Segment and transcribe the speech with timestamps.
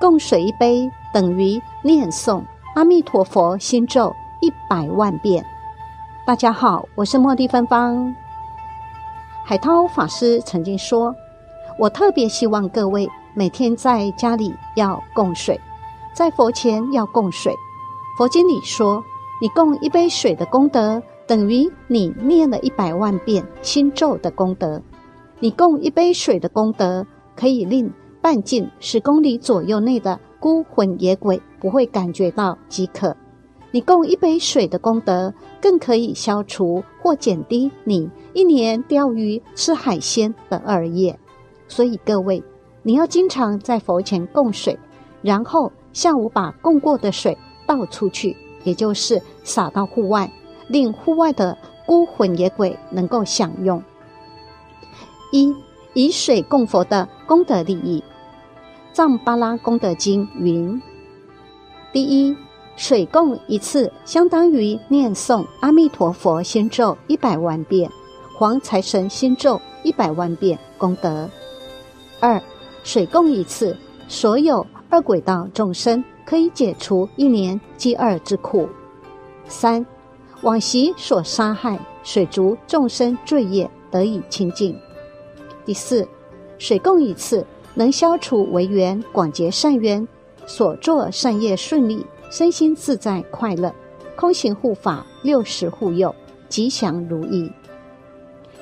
[0.00, 2.42] 供水一杯等于念诵
[2.74, 5.44] 阿弥陀佛心咒一百万遍。
[6.26, 8.16] 大家好，我是茉莉芬芳。
[9.44, 11.14] 海涛法师曾经说
[11.78, 15.60] ：“我特别希望各位每天在家里要供水，
[16.14, 17.54] 在佛前要供水。
[18.16, 19.04] 佛经里说，
[19.38, 24.80] 你供一杯水的功德，等于你念了一百万遍心咒的功德。
[25.40, 27.06] 你供一杯水的功德，
[27.36, 33.16] 可以令半径十公里左右内的孤魂野鬼不会感觉到饥渴。”
[33.72, 35.32] 你供一杯水的功德，
[35.62, 41.16] 更可以消除或减低你一年钓鱼吃海鲜的恶业。
[41.68, 42.42] 所以各位，
[42.82, 44.76] 你要经常在佛前供水，
[45.22, 50.28] 然后下午把供过的水倒出去，也就是洒到户外，
[50.66, 53.80] 令户外的孤魂野鬼能够享用。
[55.30, 55.54] 一
[55.94, 58.02] 以水供佛的功德利益，
[58.92, 60.80] 《藏巴拉功德经》云：
[61.92, 62.36] 第一。
[62.76, 67.90] 水供一次，相当于念诵阿弥陀佛心咒一百万遍，
[68.38, 71.28] 黄财神心咒一百万遍功德。
[72.20, 72.42] 二，
[72.82, 73.76] 水供一次，
[74.08, 78.66] 所有二轨道众生可以解除一年饥饿之苦。
[79.46, 79.84] 三，
[80.40, 84.74] 往昔所杀害水族众生罪业得以清净。
[85.66, 86.08] 第四，
[86.56, 87.46] 水供一次，
[87.80, 90.06] 能消除违缘，广结善缘，
[90.44, 92.04] 所作善业顺利。
[92.30, 93.74] 身心自在快乐，
[94.14, 96.14] 空行护法六十护佑，
[96.46, 97.50] 吉祥如意。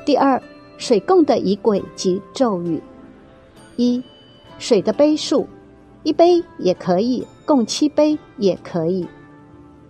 [0.07, 0.41] 第二，
[0.77, 2.81] 水供的仪轨及咒语：
[3.75, 4.01] 一，
[4.57, 5.49] 水的杯数，
[6.05, 9.05] 一杯也可以，共七杯也可以。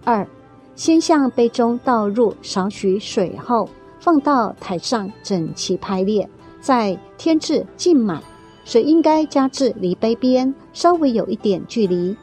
[0.05, 0.27] 二，
[0.75, 3.69] 先向杯中倒入少许水后，
[4.01, 6.27] 放到台上整齐排列，
[6.62, 8.23] 再添置浸满。
[8.69, 12.14] 水应该加至离杯边稍微有一点距离。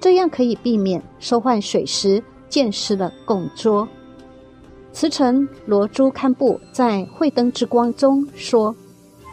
[0.00, 3.86] 这样可以避免收换水时溅湿了供桌。
[4.92, 8.74] 慈诚罗珠堪布在慧灯之光中说：“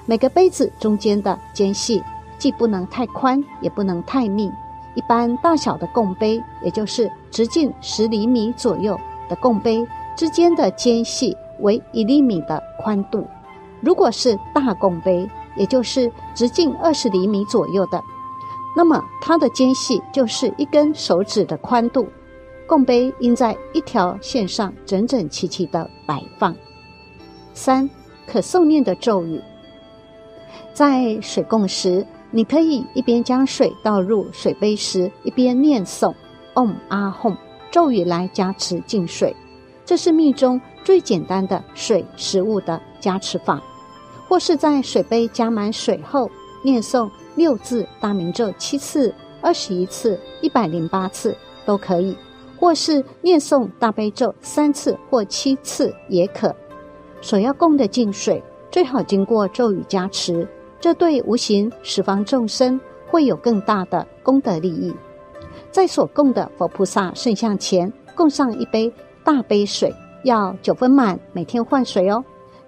[0.05, 2.03] 每个杯子中间的间隙
[2.37, 4.47] 既不能太宽，也不能太密。
[4.93, 8.95] 一般大小的供杯，也就是直径十厘米左右
[9.27, 9.83] 的供杯
[10.15, 13.25] 之间的间隙为一厘米的宽度。
[13.81, 15.27] 如果是大供杯，
[15.59, 18.01] 也就是直径二十厘米左右的。”
[18.75, 22.07] 那么它的间隙就是一根手指的宽度，
[22.67, 26.55] 供杯应在一条线上整整齐齐的摆放。
[27.53, 27.89] 三
[28.25, 29.41] 可诵念的咒语，
[30.73, 36.13] 在水供时，你可以一边将水倒入水杯时，一边念诵
[36.55, 37.35] “嗡阿吽”
[37.71, 39.35] 咒语来加持净水。
[39.83, 43.59] 这是密中最简单的水食物的加持法。
[44.29, 46.31] 或是在水杯加满水后
[46.63, 47.09] 念诵。
[47.35, 51.33] 六字大明咒七次、二十一次、一百零八次
[51.65, 52.13] 都可以，
[52.57, 56.53] 或是念诵大悲咒三次或七次也可。
[57.21, 60.45] 所要供的净水最好经过咒语加持，
[60.81, 64.93] 这对无形十方众生会有更大的功德利益。
[65.71, 68.91] 在所供的佛菩萨圣像前供上一杯
[69.23, 69.95] 大杯水，
[70.25, 72.21] 要九分满，每天换水哦。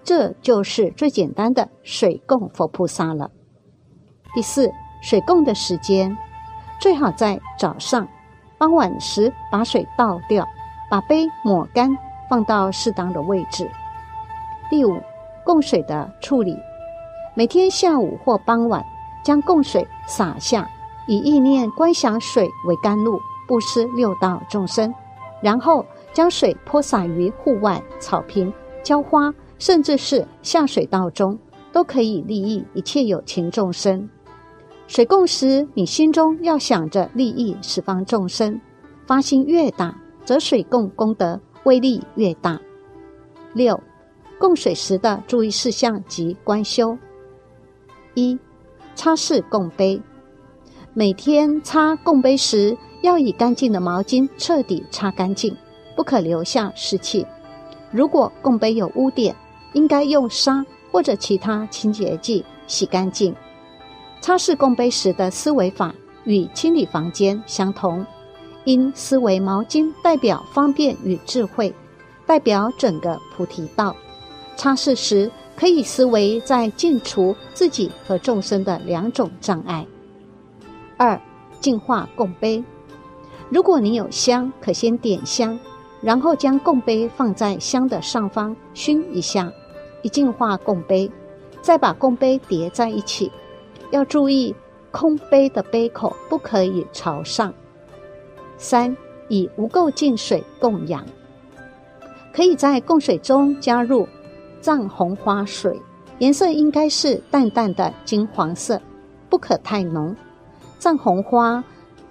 [0.03, 3.29] 这就是最简单的水供佛菩萨了。
[4.33, 6.17] 第四，水供的时间
[6.79, 8.07] 最好在早上，
[8.57, 10.45] 傍晚时把水倒掉，
[10.89, 11.95] 把杯抹干，
[12.29, 13.69] 放到适当的位置。
[14.69, 14.97] 第五，
[15.43, 16.57] 供水的处理，
[17.35, 18.83] 每天下午或傍晚
[19.23, 20.69] 将供水洒下，
[21.07, 24.93] 以意念观想水为甘露，布施六道众生，
[25.41, 28.51] 然后将水泼洒于户外草坪、
[28.81, 31.37] 浇花，甚至是下水道中，
[31.71, 34.09] 都可以利益一切有情众生。
[34.87, 38.59] 水供时，你心中要想着利益十方众生，
[39.05, 39.95] 发心越大，
[40.25, 42.59] 则水供功德威力越大。
[43.53, 43.79] 六，
[44.39, 46.97] 供水时的注意事项及观修：
[48.15, 48.39] 一，
[48.95, 50.01] 擦拭供杯。
[50.95, 55.55] 每天擦供杯时，要以干净的毛巾彻底擦干净，
[55.95, 57.23] 不可留下湿气。
[57.91, 59.35] 如果供杯有污点，
[59.73, 63.35] 应该用沙或者其他清洁剂洗干净。
[64.19, 65.93] 擦拭供杯时的思维法
[66.25, 68.05] 与清理房间相同，
[68.65, 71.73] 因思维毛巾代表方便与智慧，
[72.25, 73.95] 代表整个菩提道。
[74.55, 79.85] 擦拭时可以思维在净除自己和众生的两种障碍。
[80.97, 81.19] 二、
[81.59, 82.63] 净化供杯。
[83.49, 85.57] 如果你有香，可先点香，
[85.99, 89.51] 然后将供杯放在香的上方熏一下，
[90.01, 91.09] 以净化供杯，
[91.61, 93.31] 再把供杯叠在一起。
[93.91, 94.55] 要注意，
[94.89, 97.53] 空杯的杯口不可以朝上。
[98.57, 98.95] 三、
[99.27, 101.05] 以无垢净水供养，
[102.33, 104.07] 可以在供水中加入
[104.61, 105.81] 藏红花水，
[106.19, 108.81] 颜色应该是淡淡的金黄色，
[109.29, 110.15] 不可太浓。
[110.77, 111.63] 藏红花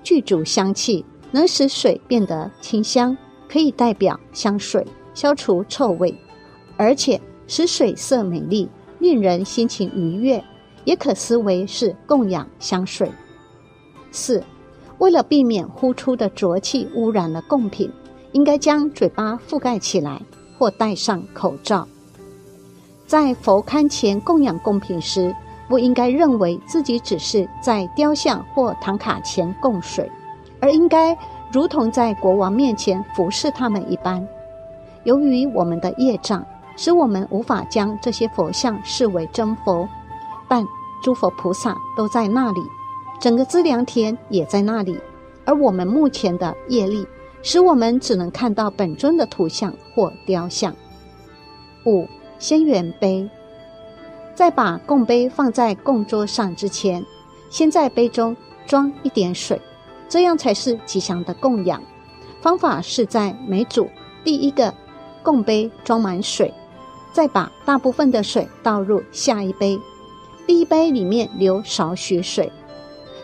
[0.03, 3.17] 具足香气，能使水变得清香，
[3.49, 6.15] 可以代表香水，消除臭味，
[6.77, 8.70] 而且使水色美丽，
[9.00, 10.43] 令人心情愉悦，
[10.85, 13.11] 也可思为是供养香水。
[14.12, 14.41] 四。
[14.99, 17.91] 为了避免呼出的浊气污染了贡品，
[18.32, 20.20] 应该将嘴巴覆盖起来
[20.58, 21.88] 或戴上口罩。
[23.06, 25.35] 在佛龛前供养贡品时，
[25.69, 30.08] 不应该认为自己只是在雕像或唐卡前供水，
[30.61, 31.17] 而应该
[31.50, 34.25] 如同在国王面前服侍他们一般。
[35.05, 36.47] 由于我们的业障，
[36.81, 39.87] 使我们无法将这些佛像视为真佛，
[40.49, 40.67] 但
[41.03, 42.61] 诸佛菩萨都在那里。
[43.21, 44.99] 整个资粮田也在那里，
[45.44, 47.06] 而我们目前的业力，
[47.43, 50.75] 使我们只能看到本尊的图像或雕像。
[51.85, 53.29] 五仙缘杯，
[54.35, 57.05] 在把供杯放在供桌上之前，
[57.50, 58.35] 先在杯中
[58.67, 59.61] 装一点水，
[60.09, 61.83] 这样才是吉祥的供养。
[62.41, 63.87] 方法是在每组
[64.25, 64.73] 第一个
[65.23, 66.55] 供杯装满水，
[67.12, 69.79] 再把大部分的水倒入下一杯，
[70.47, 72.51] 第一杯里面留少许水。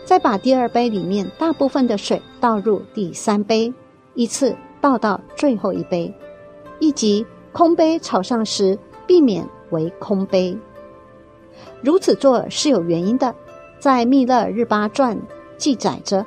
[0.05, 3.73] 再把第二杯里面大部分的水倒入第三杯，
[4.15, 6.15] 依次倒到最后一杯，
[6.79, 10.56] 以及空杯朝上时避免为空杯。
[11.83, 13.35] 如此做是有原因的，
[13.81, 15.19] 在密勒日巴传
[15.56, 16.25] 记载着，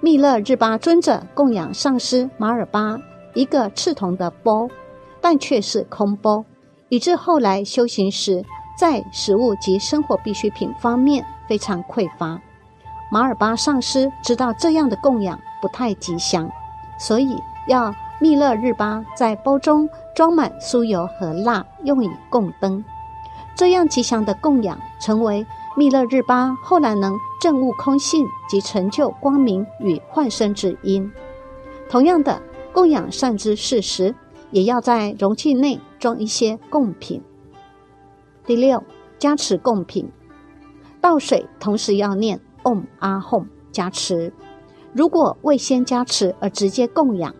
[0.00, 2.96] 密勒日巴尊者供养上师马尔巴
[3.34, 4.70] 一个赤铜的钵，
[5.20, 6.44] 但却是空钵，
[6.90, 8.44] 以致后来修行时
[8.76, 12.38] 在食物及生活必需品方面非常匮乏。
[13.10, 16.50] 马尔巴上师知道这样的供养不太吉祥，
[16.98, 17.36] 所以
[17.68, 22.84] 要密勒日巴在包中装满酥油和蜡，用以供灯。
[23.54, 25.46] 这样吉祥的供养，成为
[25.76, 31.10] 密勒日巴后来能证悟空性及成就光明与幻身之因。
[31.88, 32.40] 同样的，
[32.72, 34.14] 供养善知识时，
[34.50, 37.22] 也要在容器内装一些贡品。
[38.44, 38.82] 第六，
[39.20, 40.10] 加持贡品，
[41.00, 42.40] 倒水同时要念。
[42.64, 44.30] 嗡阿吽加持，
[44.92, 47.34] 如果未先加持而直接供养，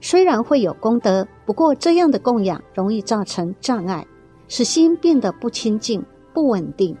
[0.00, 4.04] 虽然会有功德，不过这样的供养容易造成障碍，
[4.48, 6.04] 使心变得不清净、
[6.34, 6.96] 不稳定。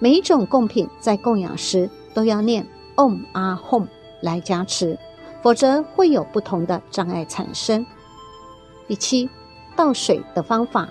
[0.00, 2.66] 每一种贡品在供养时都要念
[2.96, 3.86] 嗡阿吽
[4.20, 4.98] 来加持，
[5.40, 7.86] 否则会有不同的障碍产生。
[8.86, 9.30] 第七，
[9.76, 10.88] 倒水的方法，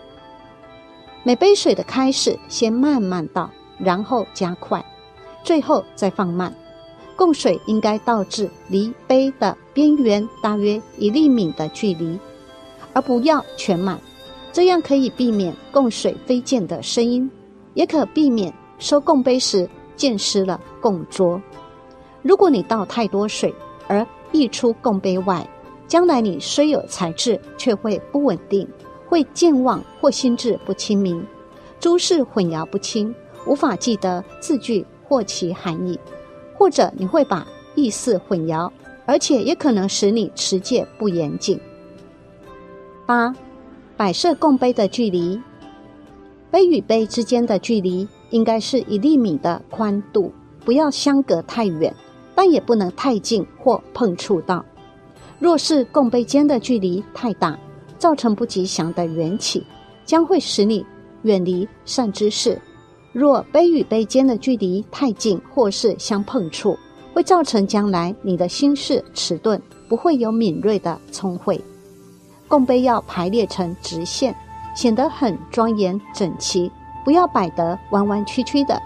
[1.23, 4.83] 每杯水的开始先慢慢倒，然后加快。
[5.43, 6.53] 最后再放慢，
[7.15, 12.19] 供水应该倒至离杯的边缘大约一粒米的距离，
[12.93, 13.99] 而不要全满，
[14.51, 17.29] 这样可以避免供水飞溅的声音，
[17.73, 21.41] 也可避免收供杯时溅湿了供桌。
[22.21, 23.53] 如果你倒太多水
[23.87, 25.47] 而溢出供杯外，
[25.89, 28.65] 将来你虽有才智，却会不稳定，
[29.09, 31.21] 会健忘或心智不清明，
[31.81, 33.13] 诸事混淆不清，
[33.45, 34.85] 无法记得字句。
[35.09, 35.99] 或其含义，
[36.53, 37.43] 或者你会把
[37.73, 38.69] 意思混淆，
[39.07, 41.59] 而且也可能使你持戒不严谨。
[43.07, 43.33] 八，
[43.97, 45.41] 摆设供杯的距离，
[46.51, 50.31] 杯与杯之间的距离应该是一粒米的宽度，
[50.63, 51.91] 不要相隔太远，
[52.35, 54.63] 但也不能太近或碰触到。
[55.39, 57.57] 若是供杯间的距离太大，
[57.97, 59.65] 造成不吉祥的缘起，
[60.05, 60.85] 将会使你
[61.21, 62.61] 远离善知识。
[63.13, 66.77] 若杯与杯间的距离太近，或是相碰触，
[67.13, 71.59] 会造成将来你的心事迟钝，不会有敏锐的聪慧。
[72.47, 74.35] 供杯要排列成直线，
[74.75, 76.69] 显得很庄严整齐，
[77.05, 78.79] 不要摆得弯弯曲曲的。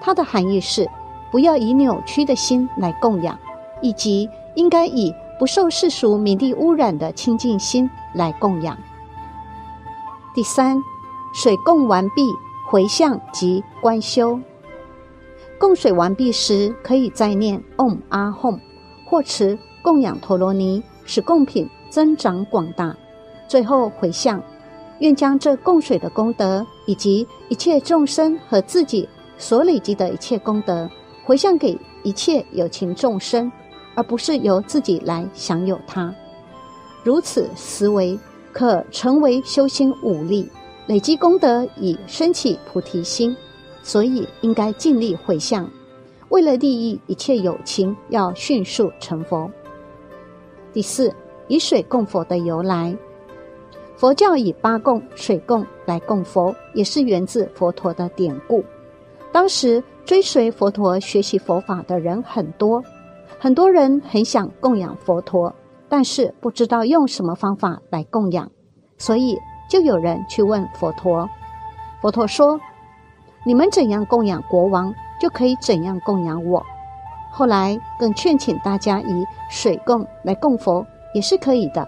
[0.00, 0.88] 它的含义是，
[1.30, 3.38] 不要以扭曲的心来供养，
[3.82, 8.76] 以及应该以不受世俗名利污染的清净心来供养。
[10.34, 10.76] 第三，
[11.34, 12.22] 水供完毕。
[12.68, 14.40] 回向及观修，
[15.56, 18.58] 供水完毕时，可以再念嗡阿吽，
[19.08, 22.92] 或持供养陀罗尼，使供品增长广大。
[23.46, 24.42] 最后回向，
[24.98, 30.90] 愿将这供水的功德，以及一切众生和自己所累积的一切功德，
[31.24, 33.50] 回向给一切有情众生，
[33.96, 36.14] 而不是由自己来享有它。
[37.02, 38.16] 如此思维，
[38.52, 40.48] 可成为修心武力。
[40.86, 43.36] 累积功德以升起菩提心，
[43.82, 45.68] 所以应该尽力回向，
[46.28, 49.50] 为了利益一切有情，要迅速成佛。
[50.72, 51.12] 第四，
[51.48, 52.96] 以水供佛的由来，
[53.96, 58.64] 佛教以八供、水供来供佛，也是源自佛陀的典故。
[59.32, 62.80] 当时追随佛陀学习佛法的人很多，
[63.38, 65.54] 很多人很想供养佛陀，
[65.88, 68.50] 但是不知道用什么方法来供养，
[68.96, 69.38] 所以
[69.68, 71.28] 就有人去问佛陀。
[72.00, 72.58] 佛陀说
[73.44, 76.64] ：“你们怎样供养国王，就可以怎样供养我。”
[77.30, 81.86] 后来更劝请大家以水供来供佛也是可以的，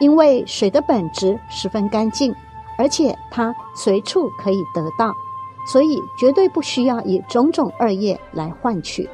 [0.00, 2.34] 因为水的本质十分干净，
[2.76, 5.14] 而且它随处可以得到，
[5.66, 9.08] 所以绝对不需要以种种恶业来换取。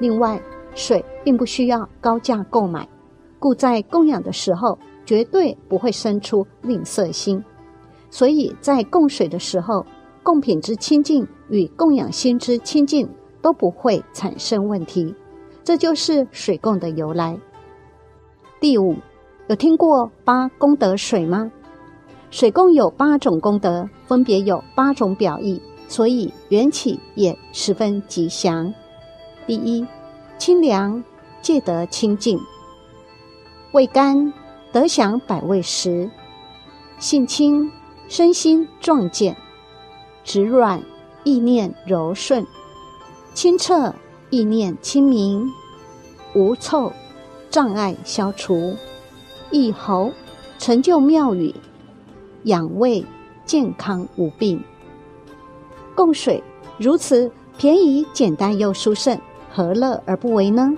[0.00, 0.40] 另外，
[0.78, 2.88] 水并不需要高价购买，
[3.38, 7.44] 故在供养的时候绝对不会生出吝啬心。
[8.08, 9.84] 所以在供水的时候，
[10.22, 13.06] 供品之清净与供养心之清净。
[13.40, 15.14] 都不会产生问题，
[15.62, 17.38] 这就是水供的由来。
[18.60, 18.96] 第五，
[19.46, 21.48] 有听过八功德水吗？
[22.32, 28.74] 水供有八种功德，分别有八种表意，所以缘起也十分吉祥。
[29.46, 29.86] 第一，
[30.38, 31.02] 清凉，
[31.42, 32.38] 戒得清净；
[33.72, 34.32] 味甘，
[34.72, 36.08] 得享百味食；
[37.00, 37.70] 性清，
[38.08, 39.34] 身心壮健；
[40.22, 40.80] 质软，
[41.24, 42.46] 意念柔顺。
[43.34, 43.92] 清澈，
[44.30, 45.44] 意念清明；
[46.34, 46.92] 无臭，
[47.50, 48.76] 障碍消除；
[49.50, 50.12] 益喉，
[50.56, 51.52] 成就妙语；
[52.44, 53.04] 养胃，
[53.44, 54.62] 健康无病。
[55.96, 56.40] 供水
[56.78, 60.70] 如此便宜、简单又殊胜，何乐而不为呢？